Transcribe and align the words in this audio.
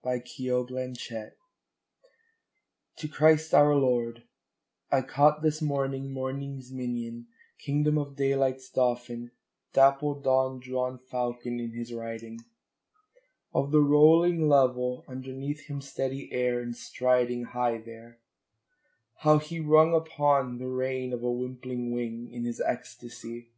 12 0.00 0.22
The 0.24 0.50
Windhover: 0.72 1.32
To 2.96 3.08
Christ 3.08 3.52
our 3.52 3.74
Lord 3.74 4.22
I 4.90 5.02
CAUGHT 5.02 5.42
this 5.42 5.60
morning 5.60 6.10
morning's 6.14 6.72
minion, 6.72 7.26
king 7.58 7.82
dom 7.82 7.98
of 7.98 8.16
daylight's 8.16 8.70
dauphin, 8.70 9.32
dapple 9.74 10.18
dawn 10.18 10.60
drawn 10.60 10.98
Fal 10.98 11.34
con, 11.34 11.60
in 11.60 11.72
his 11.74 11.92
riding 11.92 12.40
Of 13.52 13.70
the 13.70 13.82
rolling 13.82 14.48
level 14.48 15.04
underneath 15.06 15.66
him 15.66 15.82
steady 15.82 16.32
air, 16.32 16.58
and 16.62 16.74
striding 16.74 17.44
High 17.44 17.76
there, 17.76 18.18
how 19.18 19.40
he 19.40 19.60
rung 19.60 19.92
upon 19.94 20.56
the 20.56 20.68
rein 20.68 21.12
of 21.12 21.22
a 21.22 21.30
wimpling 21.30 21.92
wing 21.92 22.30
In 22.32 22.44
his 22.46 22.62
ecstacy! 22.62 23.50